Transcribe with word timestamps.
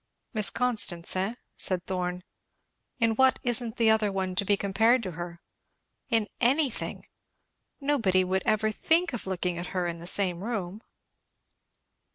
"Miss 0.33 0.49
Constance, 0.49 1.15
eh?" 1.15 1.35
said 1.57 1.85
Thorn. 1.85 2.23
"In 2.97 3.11
what 3.17 3.37
isn't 3.43 3.77
the 3.77 3.91
other 3.91 4.11
one 4.11 4.33
to 4.33 4.43
be 4.43 4.57
compared 4.57 5.03
to 5.03 5.11
her?" 5.11 5.39
"In 6.09 6.25
anything! 6.39 7.05
Nobody 7.79 8.23
would 8.23 8.41
ever 8.43 8.71
think 8.71 9.13
of 9.13 9.27
looking 9.27 9.59
at 9.59 9.67
her 9.77 9.85
in 9.85 9.99
the 9.99 10.07
same 10.07 10.43
room?" 10.43 10.81